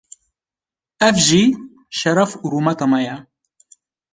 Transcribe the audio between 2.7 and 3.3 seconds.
me ye.